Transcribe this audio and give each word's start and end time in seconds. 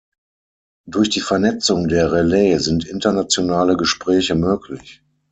Durch 0.87 1.11
die 1.11 1.21
Vernetzung 1.21 1.87
der 1.87 2.11
Relais 2.11 2.57
sind 2.57 2.85
internationale 2.87 3.77
Gespräche 3.77 4.33
möglich. 4.33 5.03